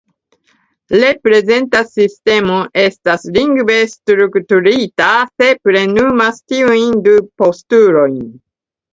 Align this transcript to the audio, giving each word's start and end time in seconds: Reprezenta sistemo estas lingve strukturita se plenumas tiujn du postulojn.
Reprezenta 1.01 1.81
sistemo 1.97 2.55
estas 2.83 3.27
lingve 3.35 3.75
strukturita 3.91 5.09
se 5.41 5.49
plenumas 5.69 6.41
tiujn 6.53 6.97
du 7.09 7.15
postulojn. 7.43 8.17